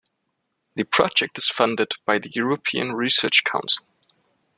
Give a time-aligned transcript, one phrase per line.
[0.73, 3.85] The project is funded by the European Research Council.